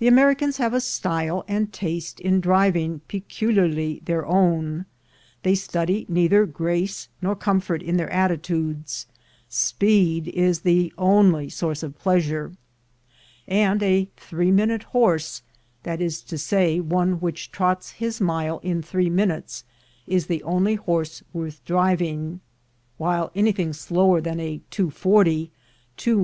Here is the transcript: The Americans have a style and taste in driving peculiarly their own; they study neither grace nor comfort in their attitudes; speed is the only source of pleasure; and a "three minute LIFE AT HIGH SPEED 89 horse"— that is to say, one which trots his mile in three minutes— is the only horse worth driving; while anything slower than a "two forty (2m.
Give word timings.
The 0.00 0.08
Americans 0.08 0.56
have 0.56 0.74
a 0.74 0.80
style 0.80 1.44
and 1.46 1.72
taste 1.72 2.18
in 2.18 2.40
driving 2.40 3.02
peculiarly 3.06 4.00
their 4.04 4.26
own; 4.26 4.86
they 5.44 5.54
study 5.54 6.04
neither 6.08 6.46
grace 6.46 7.08
nor 7.22 7.36
comfort 7.36 7.80
in 7.80 7.96
their 7.96 8.10
attitudes; 8.10 9.06
speed 9.48 10.26
is 10.26 10.62
the 10.62 10.92
only 10.98 11.48
source 11.48 11.84
of 11.84 11.96
pleasure; 11.96 12.56
and 13.46 13.80
a 13.84 14.08
"three 14.16 14.50
minute 14.50 14.80
LIFE 14.80 14.80
AT 14.80 14.82
HIGH 14.82 14.82
SPEED 14.82 15.00
89 15.02 15.02
horse"— 15.04 15.42
that 15.84 16.00
is 16.00 16.22
to 16.22 16.38
say, 16.38 16.80
one 16.80 17.20
which 17.20 17.52
trots 17.52 17.92
his 17.92 18.20
mile 18.20 18.58
in 18.64 18.82
three 18.82 19.08
minutes— 19.08 19.62
is 20.08 20.26
the 20.26 20.42
only 20.42 20.74
horse 20.74 21.22
worth 21.32 21.64
driving; 21.64 22.40
while 22.96 23.30
anything 23.36 23.72
slower 23.72 24.20
than 24.20 24.40
a 24.40 24.60
"two 24.72 24.90
forty 24.90 25.52
(2m. 25.98 26.14